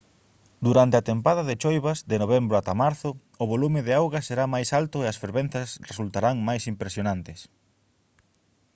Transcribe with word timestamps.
durante 0.67 0.95
a 0.97 1.05
tempada 1.11 1.43
de 1.49 1.59
choivas 1.63 1.97
de 2.11 2.17
novembro 2.23 2.53
ata 2.57 2.73
marzo 2.83 3.09
o 3.43 3.45
volume 3.53 3.79
de 3.87 3.93
auga 4.01 4.19
será 4.27 4.45
máis 4.53 4.69
alto 4.81 4.97
e 5.01 5.05
as 5.07 5.19
fervenzas 5.23 5.69
resultarán 5.89 6.35
máis 6.47 6.63
impresionantes 6.73 7.39